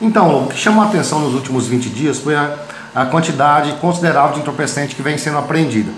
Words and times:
Então, 0.00 0.44
o 0.44 0.46
que 0.48 0.56
chamou 0.56 0.82
a 0.82 0.86
atenção 0.86 1.20
nos 1.20 1.34
últimos 1.34 1.66
20 1.66 1.90
dias 1.90 2.18
foi 2.18 2.34
a, 2.34 2.54
a 2.94 3.04
quantidade 3.04 3.72
considerável 3.80 4.34
de 4.34 4.40
entorpecente 4.40 4.94
que 4.94 5.02
vem 5.02 5.18
sendo 5.18 5.36
apreendida. 5.36 5.90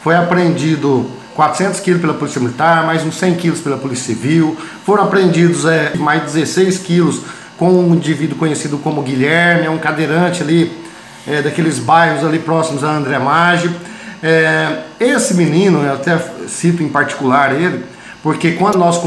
Foi 0.00 0.14
apreendido 0.14 1.10
400 1.34 1.80
quilos 1.80 2.00
pela 2.00 2.14
Polícia 2.14 2.40
Militar, 2.40 2.86
mais 2.86 3.04
uns 3.04 3.16
100 3.16 3.34
quilos 3.34 3.60
pela 3.60 3.76
Polícia 3.76 4.14
Civil. 4.14 4.56
Foram 4.86 5.04
apreendidos 5.04 5.64
é, 5.64 5.96
mais 5.96 6.22
16 6.22 6.78
quilos 6.78 7.22
com 7.56 7.68
um 7.70 7.94
indivíduo 7.94 8.38
conhecido 8.38 8.78
como 8.78 9.02
Guilherme, 9.02 9.66
é 9.66 9.70
um 9.70 9.78
cadeirante 9.78 10.40
ali 10.40 10.72
é, 11.26 11.42
daqueles 11.42 11.80
bairros 11.80 12.24
ali 12.24 12.38
próximos 12.38 12.84
a 12.84 12.92
André 12.92 13.18
Maggi. 13.18 13.74
É, 14.22 14.82
esse 15.00 15.34
menino, 15.34 15.82
eu 15.82 15.94
até 15.94 16.16
cito 16.46 16.80
em 16.80 16.88
particular 16.88 17.52
ele, 17.52 17.84
porque 18.22 18.52
quando 18.52 18.78
nós 18.78 19.00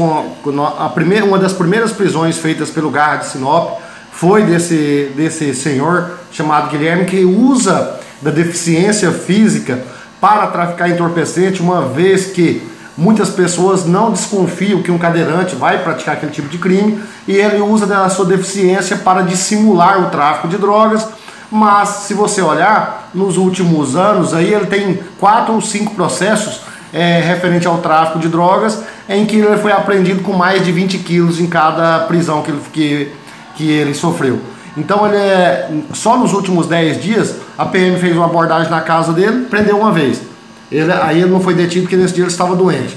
a 0.78 0.90
primeira, 0.90 1.24
uma 1.24 1.38
das 1.38 1.54
primeiras 1.54 1.92
prisões 1.92 2.36
feitas 2.36 2.68
pelo 2.68 2.90
Garra 2.90 3.16
de 3.16 3.26
Sinop 3.26 3.80
foi 4.12 4.44
desse, 4.44 5.10
desse 5.16 5.54
senhor 5.54 6.18
chamado 6.30 6.70
Guilherme 6.70 7.04
que 7.04 7.24
usa 7.24 7.98
da 8.20 8.30
deficiência 8.30 9.10
física 9.10 9.82
para 10.20 10.46
traficar 10.46 10.88
entorpecente, 10.88 11.60
uma 11.60 11.82
vez 11.82 12.26
que 12.26 12.62
muitas 12.96 13.30
pessoas 13.30 13.84
não 13.84 14.12
desconfiam 14.12 14.82
que 14.82 14.90
um 14.90 14.98
cadeirante 14.98 15.56
vai 15.56 15.82
praticar 15.82 16.14
aquele 16.14 16.30
tipo 16.30 16.48
de 16.48 16.58
crime 16.58 17.02
e 17.26 17.34
ele 17.34 17.60
usa 17.60 17.86
da 17.86 18.08
sua 18.08 18.24
deficiência 18.24 18.96
para 18.96 19.22
dissimular 19.22 20.00
o 20.00 20.10
tráfico 20.10 20.46
de 20.46 20.56
drogas. 20.56 21.08
Mas 21.50 21.88
se 22.06 22.14
você 22.14 22.40
olhar, 22.40 23.10
nos 23.12 23.36
últimos 23.36 23.96
anos 23.96 24.32
aí 24.32 24.54
ele 24.54 24.66
tem 24.66 25.00
quatro 25.18 25.54
ou 25.54 25.60
cinco 25.60 25.94
processos 25.94 26.60
é, 26.92 27.20
referente 27.20 27.66
ao 27.66 27.78
tráfico 27.78 28.18
de 28.18 28.28
drogas, 28.28 28.82
em 29.08 29.26
que 29.26 29.36
ele 29.36 29.58
foi 29.58 29.72
apreendido 29.72 30.22
com 30.22 30.32
mais 30.32 30.64
de 30.64 30.70
20 30.70 30.98
quilos 30.98 31.40
em 31.40 31.46
cada 31.46 32.00
prisão 32.00 32.42
que 32.42 32.50
ele, 32.50 32.60
que, 32.72 33.12
que 33.54 33.70
ele 33.70 33.94
sofreu. 33.94 34.40
Então 34.76 35.06
ele 35.06 35.16
é, 35.16 35.70
só 35.92 36.16
nos 36.16 36.32
últimos 36.32 36.66
10 36.66 37.02
dias 37.02 37.36
a 37.58 37.66
PM 37.66 37.98
fez 37.98 38.16
uma 38.16 38.24
abordagem 38.24 38.70
na 38.70 38.80
casa 38.80 39.12
dele, 39.12 39.46
prendeu 39.46 39.78
uma 39.78 39.92
vez. 39.92 40.22
Ele, 40.70 40.90
aí 40.90 41.20
ele 41.20 41.30
não 41.30 41.40
foi 41.40 41.54
detido 41.54 41.82
porque 41.82 41.96
nesse 41.96 42.14
dia 42.14 42.24
ele 42.24 42.30
estava 42.30 42.56
doente. 42.56 42.96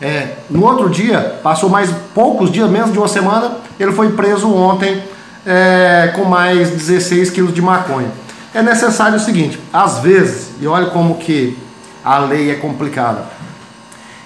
É, 0.00 0.36
no 0.48 0.64
outro 0.64 0.88
dia, 0.88 1.38
passou 1.42 1.68
mais 1.68 1.90
poucos 2.14 2.50
dias, 2.50 2.70
menos 2.70 2.90
de 2.90 2.98
uma 2.98 3.08
semana, 3.08 3.58
ele 3.78 3.92
foi 3.92 4.10
preso 4.12 4.50
ontem 4.50 5.02
é, 5.44 6.12
com 6.16 6.24
mais 6.24 6.70
16 6.70 7.28
quilos 7.30 7.52
de 7.52 7.60
maconha. 7.60 8.08
É 8.54 8.62
necessário 8.62 9.16
o 9.16 9.20
seguinte, 9.20 9.60
às 9.70 9.98
vezes, 9.98 10.52
e 10.58 10.66
olha 10.66 10.86
como 10.86 11.16
que 11.16 11.56
a 12.02 12.18
lei 12.18 12.50
é 12.50 12.54
complicada. 12.54 13.24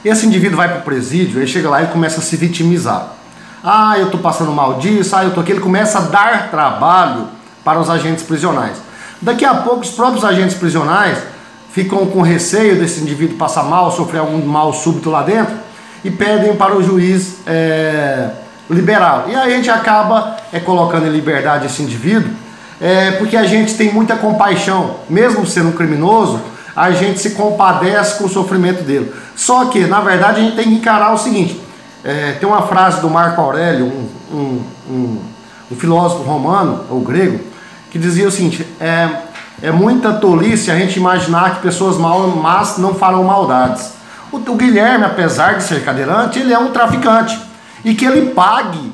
Esse 0.05 0.27
indivíduo 0.27 0.57
vai 0.57 0.69
para 0.69 0.79
o 0.79 0.83
presídio, 0.83 1.41
ele 1.41 1.47
chega 1.47 1.69
lá 1.69 1.83
e 1.83 1.89
começa 1.89 2.21
a 2.21 2.23
se 2.23 2.37
vitimizar. 2.37 3.15
Ah, 3.67 3.99
eu 3.99 4.07
estou 4.07 4.21
passando 4.21 4.53
mal 4.53 4.75
disso, 4.75 5.17
ah, 5.17 5.23
eu 5.23 5.29
estou 5.29 5.43
aqui. 5.43 5.53
Ele 5.53 5.61
começa 5.61 5.97
a 5.97 6.03
dar 6.03 6.51
trabalho 6.51 7.29
para 7.65 7.81
os 7.81 7.89
agentes 7.89 8.23
prisionais. 8.23 8.77
Daqui 9.23 9.43
a 9.43 9.55
pouco, 9.55 9.81
os 9.81 9.91
próprios 9.91 10.23
agentes 10.23 10.55
prisionais 10.55 11.17
ficam 11.73 12.05
com 12.07 12.21
receio 12.21 12.79
desse 12.79 13.01
indivíduo 13.01 13.39
passar 13.39 13.63
mal, 13.63 13.91
sofrer 13.91 14.19
algum 14.19 14.45
mal 14.45 14.75
súbito 14.75 15.09
lá 15.09 15.23
dentro 15.23 15.55
e 16.05 16.11
pedem 16.11 16.55
para 16.57 16.77
o 16.77 16.83
juiz 16.83 17.39
é, 17.47 18.29
liberá-lo. 18.69 19.31
E 19.31 19.35
aí 19.35 19.55
a 19.55 19.57
gente 19.57 19.71
acaba 19.71 20.37
é, 20.53 20.61
colocando 20.61 21.07
em 21.07 21.11
liberdade 21.11 21.65
esse 21.65 21.83
indivíduo, 21.83 22.31
é, 22.79 23.13
porque 23.13 23.35
a 23.35 23.47
gente 23.47 23.75
tem 23.75 23.91
muita 23.91 24.15
compaixão, 24.15 24.97
mesmo 25.09 25.47
sendo 25.47 25.71
um 25.71 25.73
criminoso, 25.73 26.39
a 26.77 26.91
gente 26.91 27.19
se 27.19 27.31
compadece 27.31 28.19
com 28.19 28.25
o 28.25 28.29
sofrimento 28.29 28.83
dele. 28.83 29.11
Só 29.35 29.65
que, 29.67 29.87
na 29.87 30.01
verdade, 30.03 30.41
a 30.41 30.45
gente 30.45 30.57
tem 30.57 30.65
que 30.65 30.75
encarar 30.75 31.15
o 31.15 31.19
seguinte: 31.19 31.64
é, 32.05 32.33
tem 32.33 32.47
uma 32.47 32.63
frase 32.67 33.01
do 33.01 33.09
Marco 33.09 33.41
Aurélio, 33.41 33.87
um, 33.87 34.37
um, 34.37 34.63
um, 34.91 35.23
um, 35.73 35.77
filósofo 35.77 36.23
romano, 36.23 36.85
ou 36.91 37.01
grego, 37.01 37.41
que 37.91 37.99
dizia 37.99 38.29
o 38.29 38.31
seguinte: 38.31 38.67
é, 38.79 39.09
é 39.63 39.71
muita 39.71 40.13
tolice 40.13 40.71
a 40.71 40.77
gente 40.77 40.99
imaginar 40.99 41.57
que 41.57 41.63
pessoas 41.63 41.97
mal, 41.97 42.29
más 42.29 42.77
não 42.77 42.95
farão 42.95 43.25
maldades. 43.25 43.95
O, 44.31 44.37
o 44.37 44.55
Guilherme, 44.55 45.05
apesar 45.05 45.55
de 45.57 45.65
ser 45.65 45.83
cadeirante, 45.83 46.39
ele 46.39 46.53
é 46.53 46.59
um 46.59 46.71
traficante. 46.71 47.39
E 47.83 47.95
que 47.95 48.05
ele 48.05 48.31
pague, 48.31 48.93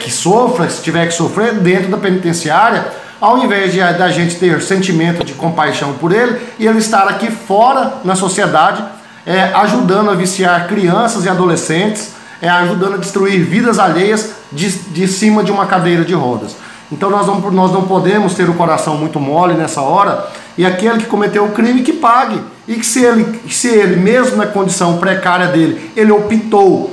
que 0.00 0.10
sofra, 0.10 0.68
se 0.68 0.82
tiver 0.82 1.06
que 1.06 1.14
sofrer, 1.14 1.54
dentro 1.54 1.90
da 1.90 1.96
penitenciária, 1.96 2.86
ao 3.20 3.38
invés 3.38 3.72
de 3.72 3.78
da 3.78 4.10
gente 4.10 4.36
ter 4.36 4.60
sentimento 4.62 5.24
de 5.24 5.32
compaixão 5.34 5.92
por 5.94 6.12
ele 6.12 6.40
e 6.58 6.66
ele 6.66 6.78
estar 6.78 7.06
aqui 7.06 7.30
fora 7.30 7.94
na 8.04 8.16
sociedade, 8.16 8.82
é, 9.24 9.52
ajudando 9.54 10.10
a 10.10 10.14
viciar 10.14 10.66
crianças 10.66 11.24
e 11.24 11.28
adolescentes 11.28 12.21
é 12.42 12.48
ajudando 12.48 12.94
a 12.94 12.98
destruir 12.98 13.44
vidas 13.44 13.78
alheias 13.78 14.32
de, 14.50 14.68
de 14.68 15.06
cima 15.06 15.44
de 15.44 15.52
uma 15.52 15.64
cadeira 15.64 16.04
de 16.04 16.12
rodas. 16.12 16.56
Então 16.90 17.08
nós 17.08 17.26
não, 17.26 17.40
nós 17.52 17.72
não 17.72 17.82
podemos 17.82 18.34
ter 18.34 18.50
o 18.50 18.54
coração 18.54 18.96
muito 18.96 19.18
mole 19.18 19.54
nessa 19.54 19.80
hora 19.80 20.26
e 20.58 20.66
aquele 20.66 20.98
que 20.98 21.06
cometeu 21.06 21.44
o 21.44 21.52
crime 21.52 21.82
que 21.82 21.92
pague. 21.92 22.40
E 22.66 22.74
que 22.74 22.84
se 22.84 23.02
ele, 23.02 23.40
se 23.48 23.68
ele 23.68 23.96
mesmo 23.96 24.36
na 24.36 24.46
condição 24.46 24.98
precária 24.98 25.48
dele, 25.48 25.92
ele 25.96 26.12
optou 26.12 26.92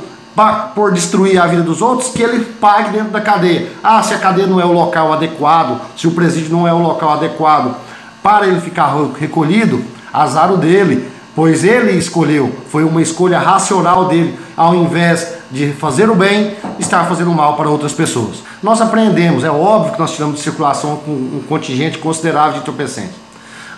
por 0.73 0.93
destruir 0.93 1.38
a 1.38 1.45
vida 1.47 1.63
dos 1.63 1.81
outros, 1.81 2.11
que 2.11 2.23
ele 2.23 2.45
pague 2.61 2.91
dentro 2.91 3.09
da 3.09 3.19
cadeia. 3.19 3.67
Ah, 3.83 4.01
se 4.01 4.13
a 4.13 4.17
cadeia 4.17 4.47
não 4.47 4.59
é 4.59 4.63
o 4.63 4.71
local 4.71 5.11
adequado, 5.11 5.81
se 5.97 6.07
o 6.07 6.11
presídio 6.11 6.51
não 6.51 6.65
é 6.65 6.71
o 6.71 6.81
local 6.81 7.11
adequado 7.11 7.75
para 8.23 8.47
ele 8.47 8.61
ficar 8.61 8.95
recolhido, 9.19 9.83
azar 10.13 10.51
o 10.51 10.57
dele, 10.57 11.11
pois 11.39 11.63
ele 11.63 11.94
escolheu, 11.94 12.53
foi 12.67 12.83
uma 12.83 13.01
escolha 13.01 13.39
racional 13.39 14.09
dele, 14.09 14.38
ao 14.57 14.75
invés 14.75 15.35
de 15.50 15.72
fazer 15.72 16.09
o 16.09 16.13
bem, 16.13 16.57
estar 16.77 17.05
fazendo 17.05 17.31
mal 17.31 17.55
para 17.55 17.69
outras 17.69 17.94
pessoas. 17.94 18.44
Nós 18.61 18.81
aprendemos, 18.81 19.45
é 19.45 19.50
óbvio 19.50 19.94
que 19.94 20.00
nós 20.00 20.11
tiramos 20.13 20.35
de 20.35 20.41
circulação 20.41 21.00
um 21.07 21.41
contingente 21.47 21.97
considerável 21.97 22.55
de 22.55 22.59
entorpecentes. 22.59 23.16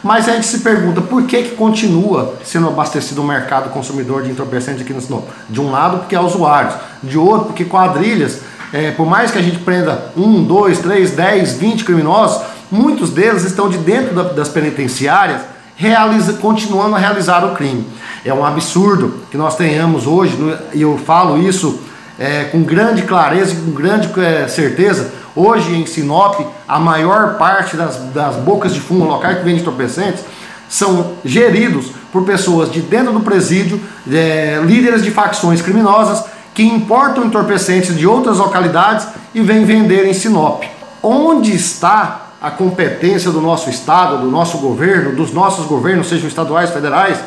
Mas 0.03 0.27
a 0.27 0.31
gente 0.31 0.47
se 0.47 0.61
pergunta 0.61 1.01
por 1.01 1.21
que, 1.27 1.43
que 1.43 1.55
continua 1.55 2.33
sendo 2.43 2.67
abastecido 2.67 3.21
o 3.21 3.23
mercado 3.23 3.69
consumidor 3.69 4.23
de 4.23 4.31
entorpecentes 4.31 4.81
aqui 4.81 4.91
no 4.91 4.99
Sinop? 4.99 5.27
De 5.47 5.61
um 5.61 5.69
lado, 5.69 5.99
porque 5.99 6.15
é 6.15 6.19
usuários, 6.19 6.73
de 7.03 7.15
outro, 7.15 7.45
porque 7.49 7.63
quadrilhas, 7.63 8.39
é, 8.73 8.89
por 8.89 9.05
mais 9.05 9.29
que 9.29 9.37
a 9.37 9.41
gente 9.43 9.59
prenda 9.59 10.11
um, 10.17 10.43
dois, 10.43 10.79
três, 10.79 11.11
dez, 11.11 11.53
vinte 11.53 11.83
criminosos, 11.83 12.41
muitos 12.71 13.11
deles 13.11 13.43
estão 13.43 13.69
de 13.69 13.77
dentro 13.77 14.15
da, 14.15 14.23
das 14.23 14.49
penitenciárias 14.49 15.41
realiza, 15.81 16.33
continuando 16.33 16.95
a 16.95 16.99
realizar 16.99 17.43
o 17.43 17.55
crime. 17.55 17.87
É 18.23 18.31
um 18.31 18.45
absurdo 18.45 19.15
que 19.31 19.37
nós 19.37 19.55
tenhamos 19.55 20.05
hoje, 20.05 20.37
e 20.75 20.83
eu 20.83 20.95
falo 20.95 21.41
isso 21.41 21.81
é, 22.19 22.43
com 22.43 22.61
grande 22.61 23.01
clareza 23.01 23.53
e 23.53 23.55
com 23.55 23.71
grande 23.71 24.07
é, 24.19 24.47
certeza. 24.47 25.11
Hoje 25.35 25.73
em 25.73 25.87
Sinop, 25.87 26.39
a 26.67 26.79
maior 26.79 27.35
parte 27.35 27.75
das, 27.75 27.97
das 28.13 28.35
bocas 28.35 28.75
de 28.75 28.79
fumo 28.79 29.05
locais 29.05 29.39
que 29.39 29.43
vendem 29.43 29.61
entorpecentes 29.61 30.23
são 30.69 31.13
geridos 31.25 31.87
por 32.11 32.23
pessoas 32.25 32.71
de 32.71 32.79
dentro 32.81 33.11
do 33.11 33.21
presídio, 33.21 33.81
é, 34.11 34.61
líderes 34.63 35.03
de 35.03 35.09
facções 35.09 35.63
criminosas 35.63 36.23
que 36.53 36.61
importam 36.61 37.25
entorpecentes 37.25 37.97
de 37.97 38.05
outras 38.05 38.37
localidades 38.37 39.07
e 39.33 39.41
vêm 39.41 39.65
vender 39.65 40.05
em 40.05 40.13
Sinop. 40.13 40.63
Onde 41.01 41.55
está 41.55 42.30
a 42.41 42.49
competência 42.49 43.29
do 43.29 43.39
nosso 43.39 43.69
Estado, 43.69 44.17
do 44.17 44.27
nosso 44.27 44.57
governo, 44.57 45.15
dos 45.15 45.31
nossos 45.31 45.65
governos, 45.67 46.09
sejam 46.09 46.27
estaduais, 46.27 46.71
federais, 46.71 47.19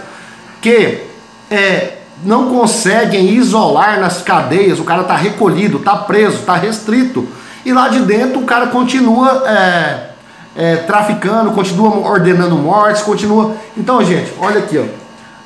que 0.60 1.04
é, 1.50 1.98
não 2.24 2.48
conseguem 2.48 3.30
isolar 3.30 4.00
nas 4.00 4.22
cadeias, 4.22 4.80
o 4.80 4.84
cara 4.84 5.02
está 5.02 5.14
recolhido, 5.14 5.78
está 5.78 5.96
preso, 5.96 6.38
está 6.38 6.56
restrito, 6.56 7.28
e 7.64 7.72
lá 7.72 7.88
de 7.88 8.00
dentro 8.00 8.40
o 8.40 8.44
cara 8.44 8.66
continua 8.66 9.44
é, 9.46 10.10
é, 10.56 10.76
traficando, 10.76 11.52
continua 11.52 11.96
ordenando 12.08 12.56
mortes, 12.56 13.02
continua. 13.02 13.54
Então, 13.76 14.02
gente, 14.04 14.32
olha 14.40 14.58
aqui, 14.58 14.78
ó. 14.78 14.84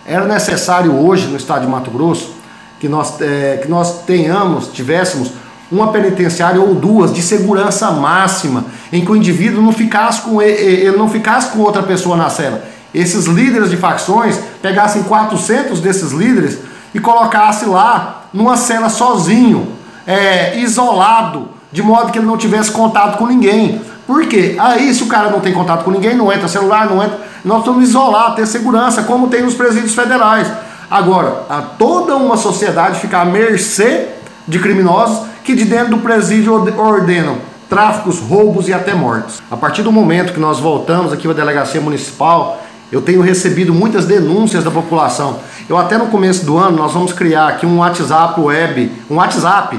era 0.07 0.25
necessário 0.25 0.95
hoje 0.95 1.27
no 1.27 1.37
estado 1.37 1.61
de 1.63 1.67
Mato 1.67 1.91
Grosso 1.91 2.39
que 2.81 2.89
nós, 2.89 3.21
é, 3.21 3.59
que 3.61 3.69
nós 3.69 4.05
tenhamos, 4.05 4.69
tivéssemos 4.69 5.33
uma 5.71 5.93
penitenciária 5.93 6.61
ou 6.61 6.75
duas 6.75 7.13
de 7.13 7.23
segurança 7.23 7.91
máxima, 7.91 8.65
em 8.93 9.05
que 9.05 9.13
o 9.13 9.17
indivíduo 9.17 9.63
não 9.63 9.73
ficasse 9.73 10.23
com 10.23 10.41
ele, 10.41 10.87
ele 10.87 10.97
não 10.97 11.09
ficasse 11.09 11.51
com 11.51 11.61
outra 11.61 11.83
pessoa 11.83 12.17
na 12.17 12.31
cela 12.31 12.63
esses 12.95 13.27
líderes 13.27 13.71
de 13.71 13.77
facções 13.77 14.39
pegassem 14.63 15.03
400 15.03 15.81
desses 15.81 16.13
líderes 16.13 16.59
e 16.95 16.99
colocassem 16.99 17.69
lá 17.69 18.23
numa 18.33 18.57
cena 18.57 18.89
sozinho, 18.89 19.69
é, 20.07 20.59
isolado, 20.59 21.49
de 21.71 21.83
modo 21.83 22.11
que 22.11 22.19
ele 22.19 22.27
não 22.27 22.37
tivesse 22.37 22.71
contato 22.71 23.19
com 23.19 23.27
ninguém. 23.27 23.81
Por 24.07 24.27
quê? 24.27 24.57
Aí, 24.59 24.93
se 24.95 25.03
o 25.03 25.07
cara 25.07 25.31
não 25.31 25.41
tem 25.41 25.53
contato 25.53 25.85
com 25.85 25.91
ninguém, 25.91 26.17
não 26.17 26.33
entra 26.33 26.49
celular, 26.49 26.87
não 26.87 27.03
entra. 27.03 27.19
Nós 27.45 27.63
precisamos 27.63 27.89
isolar, 27.89 28.35
ter 28.35 28.47
segurança, 28.47 29.03
como 29.03 29.29
tem 29.29 29.43
nos 29.43 29.55
presídios 29.55 29.95
federais. 29.95 30.51
Agora, 30.91 31.43
a 31.51 31.61
toda 31.61 32.17
uma 32.17 32.39
sociedade 32.39 33.01
ficar 33.01 33.21
à 33.21 33.25
mercê 33.27 34.09
de 34.49 34.59
criminosos 34.59 35.27
que 35.45 35.55
de 35.55 35.65
dentro 35.65 35.91
do 35.91 35.99
presídio 35.99 36.53
ordenam 36.53 37.37
tráficos, 37.69 38.19
roubos 38.19 38.67
e 38.67 38.73
até 38.73 38.95
mortes. 38.95 39.43
A 39.51 39.57
partir 39.57 39.83
do 39.83 39.93
momento 39.93 40.33
que 40.33 40.41
nós 40.41 40.59
voltamos 40.59 41.13
aqui 41.13 41.29
à 41.29 41.33
delegacia 41.33 41.81
municipal 41.81 42.59
eu 42.91 43.03
tenho 43.03 43.21
recebido 43.21 43.73
muitas 43.73 44.07
denúncias 44.07 44.65
da 44.65 44.71
população. 44.71 45.41
Eu 45.69 45.77
até 45.77 45.99
no 45.99 46.07
começo 46.07 46.47
do 46.47 46.57
ano 46.57 46.77
nós 46.77 46.93
vamos 46.93 47.13
criar 47.13 47.49
aqui 47.49 47.67
um 47.67 47.79
WhatsApp 47.79 48.41
web, 48.41 48.91
um 49.11 49.17
WhatsApp 49.17 49.79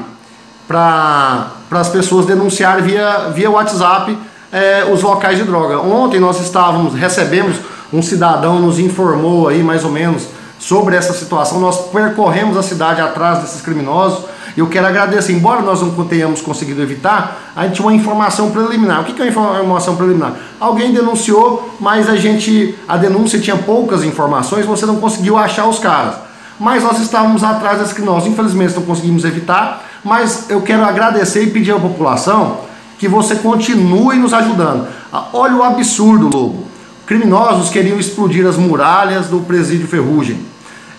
para 0.67 1.51
as 1.71 1.89
pessoas 1.89 2.27
denunciarem 2.27 2.83
via, 2.83 3.29
via 3.33 3.49
WhatsApp 3.49 4.15
é, 4.51 4.87
os 4.91 5.01
locais 5.01 5.37
de 5.37 5.43
droga. 5.43 5.79
Ontem 5.79 6.19
nós 6.19 6.39
estávamos, 6.39 6.93
recebemos, 6.93 7.57
um 7.91 8.03
cidadão 8.03 8.59
nos 8.59 8.77
informou 8.77 9.47
aí 9.47 9.63
mais 9.63 9.83
ou 9.83 9.91
menos 9.91 10.27
sobre 10.59 10.95
essa 10.95 11.13
situação. 11.13 11.59
Nós 11.59 11.89
percorremos 11.89 12.55
a 12.57 12.61
cidade 12.61 13.01
atrás 13.01 13.39
desses 13.39 13.61
criminosos. 13.61 14.25
Eu 14.57 14.67
quero 14.67 14.87
agradecer, 14.87 15.33
embora 15.33 15.61
nós 15.61 15.81
não 15.81 16.05
tenhamos 16.05 16.41
conseguido 16.41 16.81
evitar, 16.81 17.51
a 17.55 17.63
gente 17.63 17.75
tinha 17.75 17.87
uma 17.87 17.93
informação 17.93 18.51
preliminar. 18.51 19.01
O 19.01 19.03
que 19.05 19.21
é 19.21 19.25
uma 19.25 19.29
informação 19.29 19.95
preliminar? 19.95 20.33
Alguém 20.59 20.93
denunciou, 20.93 21.75
mas 21.79 22.09
a 22.09 22.15
gente, 22.15 22.75
a 22.87 22.97
denúncia 22.97 23.39
tinha 23.39 23.57
poucas 23.57 24.03
informações, 24.03 24.65
você 24.65 24.85
não 24.85 24.97
conseguiu 24.97 25.37
achar 25.37 25.67
os 25.67 25.79
caras. 25.79 26.15
Mas 26.59 26.83
nós 26.83 26.99
estávamos 26.99 27.43
atrás 27.43 27.79
desses 27.79 27.93
criminosos, 27.93 28.27
infelizmente 28.27 28.75
não 28.75 28.83
conseguimos 28.83 29.23
evitar, 29.23 29.85
mas 30.03 30.49
eu 30.49 30.61
quero 30.61 30.83
agradecer 30.83 31.43
e 31.43 31.51
pedir 31.51 31.71
à 31.71 31.79
população 31.79 32.61
que 32.97 33.07
você 33.07 33.35
continue 33.35 34.17
nos 34.17 34.33
ajudando. 34.33 34.87
Ah, 35.11 35.27
olha 35.31 35.55
o 35.55 35.63
absurdo, 35.63 36.25
Lobo. 36.25 36.67
Criminosos 37.05 37.69
queriam 37.69 37.97
explodir 37.97 38.45
as 38.45 38.57
muralhas 38.57 39.27
do 39.27 39.39
presídio 39.39 39.87
Ferrugem. 39.87 40.45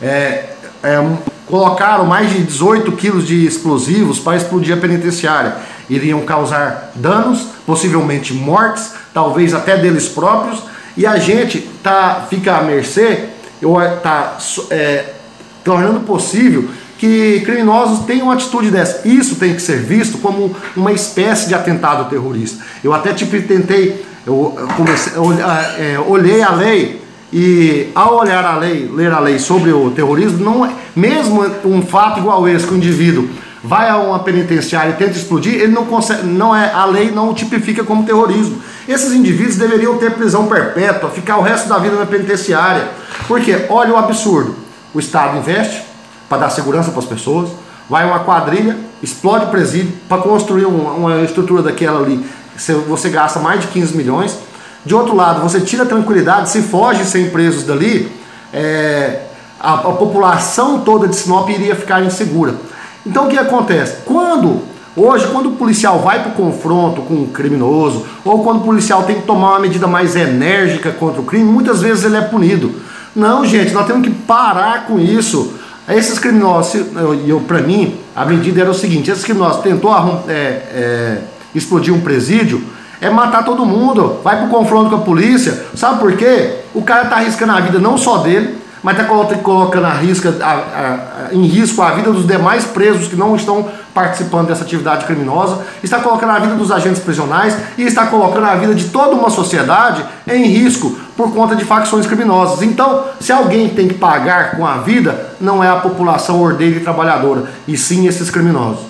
É, 0.03 0.55
é, 0.83 1.17
colocaram 1.47 2.07
mais 2.07 2.31
de 2.31 2.43
18 2.43 2.93
quilos 2.93 3.27
de 3.27 3.45
explosivos 3.45 4.19
para 4.19 4.37
explodir 4.37 4.77
a 4.77 4.81
penitenciária. 4.81 5.57
Iriam 5.89 6.21
causar 6.21 6.93
danos, 6.95 7.49
possivelmente 7.67 8.33
mortes, 8.33 8.93
talvez 9.13 9.53
até 9.53 9.77
deles 9.77 10.09
próprios, 10.09 10.63
e 10.97 11.07
a 11.07 11.17
gente 11.17 11.61
tá, 11.83 12.27
fica 12.29 12.57
à 12.57 12.63
mercê, 12.63 13.29
está 13.61 14.39
é, 14.71 15.05
tornando 15.65 16.01
possível 16.01 16.69
que 16.99 17.41
criminosos 17.41 18.05
tenham 18.05 18.31
atitude 18.31 18.71
dessa. 18.71 19.09
Isso 19.09 19.37
tem 19.37 19.55
que 19.55 19.63
ser 19.63 19.79
visto 19.79 20.19
como 20.19 20.55
uma 20.77 20.93
espécie 20.93 21.49
de 21.49 21.55
atentado 21.55 22.11
terrorista. 22.11 22.63
Eu 22.85 22.93
até 22.93 23.13
tipo, 23.15 23.41
tentei, 23.43 24.05
eu 24.27 24.55
comecei, 24.77 25.15
eu, 25.17 25.33
é, 25.33 25.99
olhei 25.99 26.43
a 26.43 26.53
lei 26.53 27.00
e 27.33 27.91
ao 27.95 28.19
olhar 28.19 28.45
a 28.45 28.57
lei, 28.57 28.91
ler 28.93 29.13
a 29.13 29.21
lei 29.21 29.39
sobre 29.39 29.73
o 29.73 29.91
terrorismo, 29.91 30.45
não 30.45 30.67
é, 30.67 30.71
mesmo 30.97 31.45
um 31.65 31.83
fato 31.83 32.21
igual 32.21 32.49
esse 32.49 32.67
que 32.67 32.75
o 32.75 32.77
indivíduo 32.77 33.29
vai 33.63 33.89
a 33.89 33.99
uma 33.99 34.19
penitenciária 34.21 34.91
e 34.91 34.95
tenta 34.95 35.13
explodir, 35.13 35.55
ele 35.55 35.73
não 35.73 35.85
consegue, 35.85 36.27
não 36.27 36.57
é, 36.57 36.73
a 36.73 36.85
lei 36.87 37.11
não 37.11 37.31
o 37.31 37.35
tipifica 37.35 37.85
como 37.85 38.05
terrorismo. 38.05 38.61
Esses 38.89 39.13
indivíduos 39.13 39.57
deveriam 39.57 39.99
ter 39.99 40.13
prisão 40.13 40.47
perpétua, 40.47 41.11
ficar 41.11 41.37
o 41.37 41.43
resto 41.43 41.69
da 41.69 41.79
vida 41.79 41.97
na 41.97 42.07
penitenciária. 42.07 42.89
Porque 43.29 43.67
olha 43.69 43.93
o 43.93 43.97
absurdo. 43.97 44.57
O 44.93 44.99
Estado 44.99 45.39
investe, 45.39 45.85
para 46.29 46.39
dar 46.39 46.51
segurança 46.51 46.91
para 46.91 47.01
as 47.01 47.07
pessoas. 47.07 47.51
Vai 47.89 48.05
uma 48.07 48.21
quadrilha, 48.21 48.77
explode 49.03 49.47
o 49.47 49.49
presídio 49.49 49.93
para 50.09 50.23
construir 50.23 50.65
uma, 50.65 50.93
uma, 50.93 51.23
estrutura 51.23 51.63
daquela 51.63 52.01
ali. 52.01 52.25
Você, 52.57 52.73
você 52.75 53.09
gasta 53.09 53.41
mais 53.41 53.61
de 53.61 53.67
15 53.69 53.97
milhões. 53.97 54.39
De 54.85 54.95
outro 54.95 55.15
lado, 55.15 55.41
você 55.41 55.61
tira 55.61 55.83
a 55.83 55.87
tranquilidade, 55.87 56.51
se 56.51 56.63
foge 56.63 57.05
sem 57.05 57.31
presos 57.31 57.65
dali, 57.65 58.11
é, 58.53 59.23
a, 59.59 59.75
a 59.75 59.93
população 59.93 60.81
toda 60.81 61.07
de 61.07 61.17
Sinop 61.17 61.49
iria 61.51 61.77
ficar 61.77 62.03
insegura. 62.03 62.55
Então 63.07 63.27
o 63.27 63.29
que 63.29 63.39
acontece? 63.39 63.99
Quando 64.05 64.71
Hoje, 64.97 65.29
quando 65.29 65.51
o 65.51 65.53
policial 65.53 66.01
vai 66.01 66.21
para 66.21 66.33
o 66.33 66.35
confronto 66.35 67.03
com 67.03 67.15
um 67.15 67.27
criminoso, 67.27 68.05
ou 68.25 68.43
quando 68.43 68.59
o 68.59 68.65
policial 68.65 69.05
tem 69.05 69.17
que 69.17 69.23
tomar 69.23 69.51
uma 69.51 69.61
medida 69.61 69.87
mais 69.87 70.17
enérgica 70.17 70.91
contra 70.91 71.21
o 71.21 71.25
crime, 71.25 71.45
muitas 71.45 71.81
vezes 71.81 72.05
ele 72.05 72.17
é 72.17 72.21
punido. 72.21 72.75
Não, 73.15 73.45
gente, 73.45 73.73
nós 73.73 73.87
temos 73.87 74.03
que 74.03 74.13
parar 74.13 74.87
com 74.87 74.99
isso. 74.99 75.55
Esses 75.89 76.19
criminosos, 76.19 76.87
eu, 76.97 77.15
eu 77.27 77.41
para 77.41 77.61
mim, 77.61 77.99
a 78.15 78.25
medida 78.25 78.61
era 78.61 78.71
o 78.71 78.75
seguinte: 78.75 79.11
esses 79.11 79.25
criminosos 79.25 79.63
tentou 79.63 79.93
é, 80.29 80.33
é, 80.33 81.19
explodir 81.55 81.95
um 81.95 82.01
presídio, 82.01 82.63
é 83.01 83.09
matar 83.09 83.45
todo 83.45 83.65
mundo, 83.65 84.21
vai 84.23 84.39
pro 84.39 84.49
confronto 84.49 84.91
com 84.91 84.97
a 84.97 85.01
polícia. 85.01 85.67
Sabe 85.75 85.99
por 85.99 86.17
quê? 86.17 86.59
O 86.75 86.83
cara 86.83 87.07
tá 87.07 87.17
arriscando 87.17 87.53
a 87.53 87.61
vida 87.61 87.79
não 87.79 87.97
só 87.97 88.19
dele, 88.19 88.61
mas 88.83 88.99
está 88.99 89.07
colocando 89.43 89.85
a 89.87 89.93
risca, 89.93 90.35
a, 90.41 90.53
a, 90.53 91.35
em 91.35 91.43
risco 91.45 91.83
a 91.83 91.91
vida 91.93 92.11
dos 92.11 92.27
demais 92.27 92.65
presos 92.65 93.09
que 93.09 93.17
não 93.17 93.37
estão 93.37 93.69
participando 93.93 94.49
dessa 94.49 94.63
atividade 94.63 95.05
criminosa, 95.05 95.61
está 95.83 95.99
colocando 95.99 96.31
a 96.31 96.39
vida 96.39 96.55
dos 96.55 96.71
agentes 96.71 97.03
prisionais 97.03 97.57
e 97.77 97.83
está 97.83 98.07
colocando 98.07 98.47
a 98.47 98.55
vida 98.55 98.75
de 98.75 98.85
toda 98.89 99.15
uma 99.15 99.29
sociedade 99.29 100.05
em 100.27 100.45
risco 100.45 100.97
por 101.17 101.33
conta 101.33 101.55
de 101.55 101.65
facções 101.65 102.07
criminosas. 102.07 102.63
Então, 102.63 103.05
se 103.19 103.33
alguém 103.33 103.69
tem 103.69 103.89
que 103.89 103.95
pagar 103.95 104.57
com 104.57 104.67
a 104.67 104.79
vida, 104.79 105.31
não 105.41 105.63
é 105.63 105.69
a 105.69 105.77
população 105.77 106.41
ordeira 106.41 106.77
e 106.77 106.81
trabalhadora, 106.81 107.45
e 107.69 107.77
sim 107.77 108.07
esses 108.07 108.31
criminosos. 108.31 108.90